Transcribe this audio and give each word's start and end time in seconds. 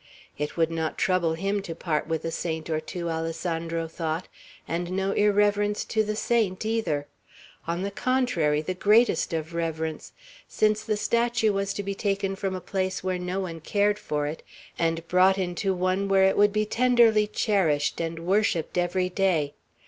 It 0.35 0.57
would 0.57 0.71
not 0.71 0.97
trouble 0.97 1.35
him 1.35 1.61
to 1.61 1.75
part 1.75 2.07
with 2.07 2.25
a 2.25 2.31
saint 2.31 2.71
or 2.71 2.79
two, 2.79 3.07
Alessandro 3.07 3.87
thought, 3.87 4.27
and 4.67 4.89
no 4.89 5.11
irreverence 5.11 5.85
to 5.85 6.03
the 6.03 6.15
saint 6.15 6.65
either; 6.65 7.05
on 7.67 7.83
the 7.83 7.91
contrary, 7.91 8.63
the 8.63 8.73
greatest 8.73 9.31
of 9.31 9.53
reverence, 9.53 10.11
since 10.47 10.81
the 10.81 10.97
statue 10.97 11.53
was 11.53 11.71
to 11.75 11.83
be 11.83 11.93
taken 11.93 12.35
from 12.35 12.55
a 12.55 12.59
place 12.61 13.03
where 13.03 13.19
no 13.19 13.41
one 13.41 13.59
cared 13.59 13.99
for 13.99 14.25
it, 14.25 14.41
and 14.79 15.07
brought 15.07 15.37
into 15.37 15.71
one 15.71 16.07
where 16.07 16.23
it 16.23 16.35
would 16.35 16.51
be 16.51 16.65
tenderly 16.65 17.27
cherished, 17.27 18.01
and 18.01 18.25
worshipped 18.25 18.79
every 18.79 19.07
day. 19.07 19.53